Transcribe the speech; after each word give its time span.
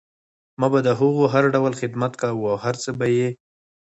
ما 0.59 0.67
به 0.71 0.79
د 0.87 0.89
هغو 0.99 1.23
هر 1.33 1.43
ډول 1.53 1.73
خدمت 1.81 2.11
کوه 2.21 2.47
او 2.53 2.57
هر 2.65 2.75
څه 2.83 2.89
به 2.99 3.07
یې 3.17 3.27